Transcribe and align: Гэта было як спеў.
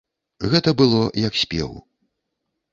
Гэта 0.53 0.73
было 0.79 1.01
як 1.27 1.39
спеў. 1.43 1.71